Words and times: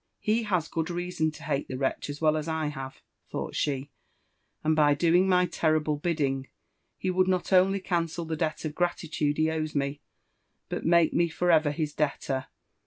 "lie 0.27 0.33
has 0.41 0.67
good 0.67 0.87
veason 0.87 1.31
to 1.31 1.43
hate 1.43 1.67
the 1.67 1.77
wretch, 1.77 2.09
as 2.09 2.19
well 2.19 2.35
as 2.35 2.47
I 2.47 2.69
have," 2.69 3.03
thought 3.31 3.53
she; 3.53 3.91
and 4.63 4.75
by 4.75 4.95
doing 4.95 5.27
my 5.29 5.45
terrible 5.45 5.95
bidding, 5.95 6.47
he 6.97 7.11
would 7.11 7.27
not 7.27 7.53
only 7.53 7.79
cancel 7.79 8.25
the 8.25 8.35
debt 8.35 8.65
of 8.65 8.73
gratitude 8.73 9.37
he 9.37 9.51
owes 9.51 9.75
me, 9.75 10.01
but 10.69 10.83
make 10.83 11.13
me 11.13 11.29
for 11.29 11.51
ever 11.51 11.69
his 11.69 11.93
debtor. 11.93 12.47